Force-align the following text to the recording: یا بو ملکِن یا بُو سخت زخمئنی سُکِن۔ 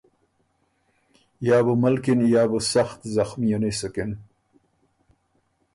یا 1.47 1.57
بو 1.65 1.73
ملکِن 1.81 2.19
یا 2.33 2.43
بُو 2.49 2.59
سخت 2.71 2.99
زخمئنی 3.15 3.71
سُکِن۔ 3.79 4.11